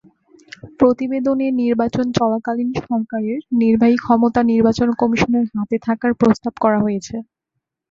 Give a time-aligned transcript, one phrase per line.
[0.79, 7.15] প্রতিবেদনে নির্বাচন চলাকালীন সরকারের নির্বাহী ক্ষমতা নির্বাচন কমিশনের হাতে থাকার প্রস্তাব করা হয়েছে।